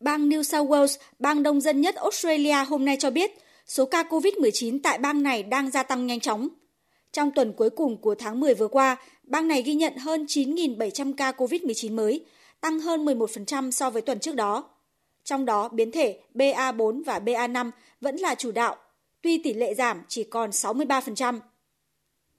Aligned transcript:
Bang 0.00 0.28
New 0.28 0.42
South 0.42 0.70
Wales, 0.70 0.98
bang 1.18 1.42
đông 1.42 1.60
dân 1.60 1.80
nhất 1.80 1.94
Australia 1.94 2.64
hôm 2.68 2.84
nay 2.84 2.96
cho 3.00 3.10
biết 3.10 3.30
số 3.66 3.84
ca 3.84 4.02
COVID-19 4.02 4.78
tại 4.82 4.98
bang 4.98 5.22
này 5.22 5.42
đang 5.42 5.70
gia 5.70 5.82
tăng 5.82 6.06
nhanh 6.06 6.20
chóng. 6.20 6.48
Trong 7.12 7.30
tuần 7.30 7.52
cuối 7.52 7.70
cùng 7.70 7.96
của 7.96 8.14
tháng 8.14 8.40
10 8.40 8.54
vừa 8.54 8.68
qua, 8.68 8.96
bang 9.22 9.48
này 9.48 9.62
ghi 9.62 9.74
nhận 9.74 9.96
hơn 9.96 10.24
9.700 10.24 11.14
ca 11.16 11.32
COVID-19 11.32 11.94
mới, 11.94 12.24
tăng 12.60 12.80
hơn 12.80 13.04
11% 13.04 13.70
so 13.70 13.90
với 13.90 14.02
tuần 14.02 14.20
trước 14.20 14.34
đó. 14.34 14.70
Trong 15.24 15.44
đó, 15.44 15.68
biến 15.68 15.92
thể 15.92 16.20
BA4 16.34 17.04
và 17.04 17.18
BA5 17.18 17.70
vẫn 18.00 18.16
là 18.16 18.34
chủ 18.34 18.50
đạo, 18.50 18.76
tuy 19.22 19.38
tỷ 19.38 19.54
lệ 19.54 19.74
giảm 19.74 20.02
chỉ 20.08 20.24
còn 20.24 20.50
63%. 20.50 21.40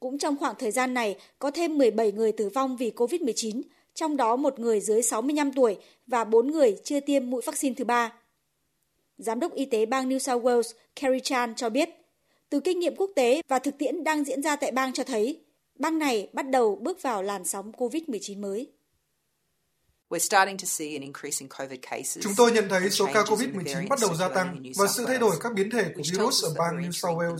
Cũng 0.00 0.18
trong 0.18 0.36
khoảng 0.36 0.54
thời 0.58 0.70
gian 0.70 0.94
này, 0.94 1.16
có 1.38 1.50
thêm 1.50 1.78
17 1.78 2.12
người 2.12 2.32
tử 2.32 2.48
vong 2.48 2.76
vì 2.76 2.92
COVID-19, 2.96 3.62
trong 4.00 4.16
đó 4.16 4.36
một 4.36 4.58
người 4.58 4.80
dưới 4.80 5.02
65 5.02 5.52
tuổi 5.52 5.76
và 6.06 6.24
4 6.24 6.46
người 6.46 6.76
chưa 6.84 7.00
tiêm 7.00 7.30
mũi 7.30 7.42
vaccine 7.44 7.74
thứ 7.74 7.84
ba. 7.84 8.12
Giám 9.18 9.40
đốc 9.40 9.54
y 9.54 9.64
tế 9.64 9.86
bang 9.86 10.08
New 10.08 10.18
South 10.18 10.44
Wales 10.44 10.72
Kerry 11.00 11.20
Chan 11.20 11.54
cho 11.54 11.70
biết, 11.70 11.90
từ 12.50 12.60
kinh 12.60 12.78
nghiệm 12.78 12.96
quốc 12.96 13.10
tế 13.16 13.42
và 13.48 13.58
thực 13.58 13.78
tiễn 13.78 14.04
đang 14.04 14.24
diễn 14.24 14.42
ra 14.42 14.56
tại 14.56 14.72
bang 14.72 14.92
cho 14.92 15.04
thấy, 15.04 15.40
bang 15.78 15.98
này 15.98 16.28
bắt 16.32 16.50
đầu 16.50 16.76
bước 16.76 17.02
vào 17.02 17.22
làn 17.22 17.44
sóng 17.44 17.72
COVID-19 17.72 18.40
mới. 18.40 18.66
Chúng 22.20 22.34
tôi 22.36 22.52
nhận 22.52 22.68
thấy 22.68 22.90
số 22.90 23.08
ca 23.14 23.22
COVID-19 23.22 23.88
bắt 23.88 23.98
đầu 24.00 24.14
gia 24.14 24.28
tăng 24.28 24.62
và 24.76 24.86
sự 24.86 25.04
thay 25.06 25.18
đổi 25.18 25.36
các 25.40 25.52
biến 25.54 25.70
thể 25.70 25.84
của 25.96 26.02
virus 26.12 26.44
ở 26.44 26.54
bang 26.58 26.76
New 26.76 26.90
South 26.90 27.18
Wales. 27.18 27.38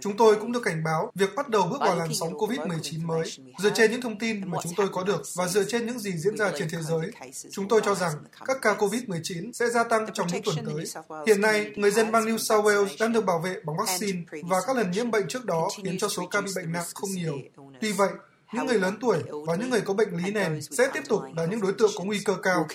Chúng 0.00 0.16
tôi 0.16 0.36
cũng 0.36 0.52
được 0.52 0.60
cảnh 0.64 0.84
báo 0.84 1.12
việc 1.14 1.34
bắt 1.36 1.48
đầu 1.48 1.62
bước 1.70 1.80
vào 1.80 1.96
làn 1.96 2.14
sóng 2.14 2.32
COVID-19 2.32 3.06
mới. 3.06 3.30
Dựa 3.58 3.70
trên 3.74 3.90
những 3.90 4.00
thông 4.00 4.18
tin 4.18 4.50
mà 4.50 4.58
chúng 4.62 4.72
tôi 4.76 4.88
có 4.92 5.04
được 5.04 5.22
và 5.36 5.48
dựa 5.48 5.64
trên 5.64 5.86
những 5.86 5.98
gì 5.98 6.12
diễn 6.12 6.36
ra 6.36 6.52
trên 6.58 6.68
thế 6.70 6.78
giới, 6.82 7.10
chúng 7.50 7.68
tôi 7.68 7.80
cho 7.84 7.94
rằng 7.94 8.12
các 8.46 8.56
ca 8.62 8.74
COVID-19 8.74 9.52
sẽ 9.52 9.70
gia 9.70 9.84
tăng 9.84 10.06
trong 10.14 10.26
những 10.32 10.42
tuần 10.42 10.56
tới. 10.66 10.84
Hiện 11.26 11.40
nay, 11.40 11.72
người 11.76 11.90
dân 11.90 12.12
bang 12.12 12.24
New 12.24 12.38
South 12.38 12.64
Wales 12.64 12.96
đang 13.00 13.12
được 13.12 13.24
bảo 13.24 13.38
vệ 13.38 13.60
bằng 13.64 13.76
vaccine 13.76 14.22
và 14.42 14.60
các 14.66 14.76
lần 14.76 14.90
nhiễm 14.90 15.10
bệnh 15.10 15.28
trước 15.28 15.44
đó 15.44 15.68
khiến 15.84 15.98
cho 15.98 16.08
số 16.08 16.26
ca 16.26 16.40
bị 16.40 16.50
bệnh 16.56 16.72
nặng 16.72 16.86
không 16.94 17.10
nhiều. 17.10 17.38
Tuy 17.80 17.92
vậy, 17.92 18.10
những 18.52 18.66
người 18.66 18.78
lớn 18.78 18.94
tuổi 19.00 19.18
và 19.46 19.56
những 19.56 19.70
người 19.70 19.80
có 19.80 19.94
bệnh 19.94 20.16
lý 20.16 20.30
nền 20.30 20.62
sẽ 20.62 20.88
tiếp 20.94 21.02
tục 21.08 21.20
là 21.36 21.46
những 21.46 21.60
đối 21.60 21.72
tượng 21.78 21.90
có 21.96 22.04
nguy 22.04 22.18
cơ 22.24 22.36
cao. 22.42 22.66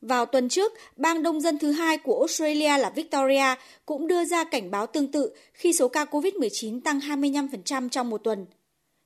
Vào 0.00 0.26
tuần 0.26 0.48
trước, 0.48 0.72
bang 0.96 1.22
đông 1.22 1.40
dân 1.40 1.58
thứ 1.58 1.72
hai 1.72 1.98
của 1.98 2.18
Australia 2.18 2.78
là 2.78 2.90
Victoria 2.90 3.54
cũng 3.86 4.06
đưa 4.06 4.24
ra 4.24 4.44
cảnh 4.44 4.70
báo 4.70 4.86
tương 4.86 5.12
tự 5.12 5.34
khi 5.52 5.72
số 5.72 5.88
ca 5.88 6.04
COVID-19 6.04 6.80
tăng 6.80 6.98
25% 6.98 7.88
trong 7.88 8.10
một 8.10 8.18
tuần. 8.24 8.46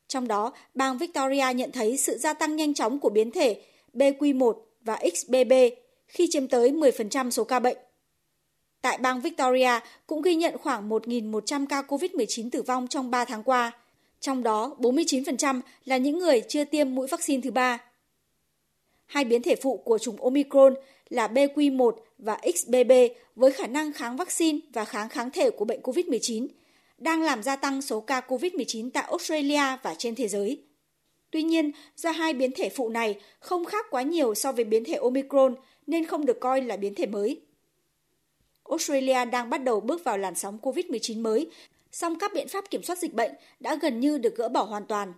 Trong 0.09 0.29
đó, 0.29 0.53
bang 0.75 0.99
Victoria 0.99 1.55
nhận 1.55 1.73
thấy 1.73 1.97
sự 1.97 2.19
gia 2.19 2.35
tăng 2.35 2.57
nhanh 2.57 2.75
chóng 2.75 2.99
của 2.99 3.11
biến 3.11 3.31
thể 3.31 3.63
BQ1 3.95 4.55
và 4.81 4.99
XBB 5.15 5.53
khi 6.07 6.27
chiếm 6.31 6.49
tới 6.49 6.71
10% 6.71 7.31
số 7.31 7.45
ca 7.45 7.61
bệnh. 7.61 7.77
Tại 8.83 8.99
bang 8.99 9.21
Victoria 9.21 9.81
cũng 10.07 10.23
ghi 10.23 10.35
nhận 10.35 10.59
khoảng 10.59 10.89
1.100 10.89 11.67
ca 11.67 11.83
COVID-19 11.83 12.51
tử 12.51 12.63
vong 12.63 12.89
trong 12.89 13.11
3 13.11 13.25
tháng 13.25 13.43
qua, 13.43 13.73
trong 14.21 14.43
đó 14.43 14.77
49% 14.79 15.61
là 15.85 15.97
những 15.97 16.19
người 16.19 16.43
chưa 16.49 16.65
tiêm 16.65 16.95
mũi 16.95 17.07
vaccine 17.07 17.41
thứ 17.43 17.51
ba. 17.51 17.79
Hai 19.07 19.25
biến 19.25 19.43
thể 19.43 19.57
phụ 19.57 19.77
của 19.77 19.99
chủng 19.99 20.23
Omicron 20.23 20.75
là 21.09 21.29
BQ1 21.29 21.93
và 22.19 22.39
XBB 22.55 22.93
với 23.37 23.53
khả 23.53 23.67
năng 23.67 23.93
kháng 23.93 24.17
vaccine 24.17 24.59
và 24.73 24.85
kháng 24.85 25.09
kháng 25.09 25.31
thể 25.31 25.51
của 25.51 25.65
bệnh 25.65 25.81
COVID-19 25.81 26.47
đang 26.99 27.23
làm 27.23 27.43
gia 27.43 27.57
tăng 27.57 27.83
số 27.83 28.01
ca 28.01 28.21
COVID-19 28.29 28.91
tại 28.91 29.05
Australia 29.09 29.77
và 29.83 29.95
trên 29.99 30.15
thế 30.15 30.29
giới. 30.29 30.63
Tuy 31.31 31.43
nhiên, 31.43 31.73
do 31.97 32.11
hai 32.11 32.35
biến 32.35 32.51
thể 32.57 32.69
phụ 32.69 32.89
này 32.89 33.21
không 33.41 33.65
khác 33.65 33.87
quá 33.91 34.03
nhiều 34.03 34.35
so 34.35 34.53
với 34.53 34.65
biến 34.65 34.85
thể 34.85 34.95
Omicron 34.95 35.55
nên 35.87 36.07
không 36.07 36.27
được 36.27 36.41
coi 36.41 36.61
là 36.61 36.77
biến 36.77 36.95
thể 36.95 37.07
mới. 37.07 37.41
Australia 38.73 39.25
đang 39.25 39.51
bắt 39.51 39.65
đầu 39.65 39.81
bước 39.81 40.05
vào 40.05 40.19
làn 40.19 40.35
sóng 40.35 40.59
COVID-19 40.63 41.23
mới, 41.23 41.51
song 41.93 42.19
các 42.19 42.33
biện 42.35 42.49
pháp 42.49 42.71
kiểm 42.71 42.83
soát 42.83 42.99
dịch 42.99 43.15
bệnh 43.15 43.33
đã 43.61 43.75
gần 43.75 44.01
như 44.01 44.19
được 44.19 44.37
gỡ 44.37 44.49
bỏ 44.49 44.63
hoàn 44.63 44.87
toàn. 44.87 45.13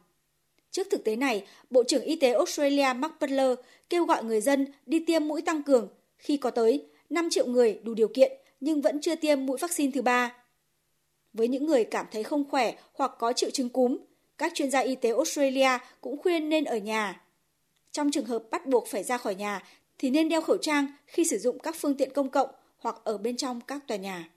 Trước 0.70 0.86
thực 0.90 1.04
tế 1.04 1.16
này, 1.16 1.46
Bộ 1.70 1.84
trưởng 1.84 2.02
Y 2.02 2.16
tế 2.16 2.32
Australia 2.32 2.92
Mark 2.96 3.14
Butler 3.20 3.58
kêu 3.90 4.04
gọi 4.04 4.24
người 4.24 4.40
dân 4.40 4.66
đi 4.86 5.04
tiêm 5.06 5.28
mũi 5.28 5.42
tăng 5.42 5.62
cường 5.62 5.88
khi 6.18 6.36
có 6.36 6.50
tới 6.50 6.86
5 7.10 7.28
triệu 7.30 7.46
người 7.46 7.80
đủ 7.82 7.94
điều 7.94 8.08
kiện 8.08 8.32
nhưng 8.60 8.80
vẫn 8.80 9.00
chưa 9.00 9.14
tiêm 9.14 9.46
mũi 9.46 9.58
vaccine 9.60 9.90
thứ 9.94 10.02
ba. 10.02 10.36
Với 11.32 11.48
những 11.48 11.66
người 11.66 11.84
cảm 11.84 12.06
thấy 12.12 12.22
không 12.22 12.44
khỏe 12.50 12.74
hoặc 12.92 13.12
có 13.18 13.32
triệu 13.32 13.50
chứng 13.50 13.68
cúm, 13.68 13.96
các 14.38 14.52
chuyên 14.54 14.70
gia 14.70 14.80
y 14.80 14.94
tế 14.94 15.10
Australia 15.10 15.78
cũng 16.00 16.16
khuyên 16.16 16.48
nên 16.48 16.64
ở 16.64 16.76
nhà. 16.76 17.22
Trong 17.92 18.10
trường 18.10 18.26
hợp 18.26 18.42
bắt 18.50 18.66
buộc 18.66 18.86
phải 18.86 19.02
ra 19.02 19.18
khỏi 19.18 19.34
nhà 19.34 19.62
thì 19.98 20.10
nên 20.10 20.28
đeo 20.28 20.40
khẩu 20.40 20.56
trang 20.56 20.86
khi 21.06 21.24
sử 21.24 21.38
dụng 21.38 21.58
các 21.58 21.76
phương 21.78 21.94
tiện 21.94 22.10
công 22.10 22.30
cộng 22.30 22.48
hoặc 22.84 22.96
ở 23.04 23.18
bên 23.18 23.36
trong 23.36 23.60
các 23.60 23.86
tòa 23.88 23.96
nhà. 23.96 24.28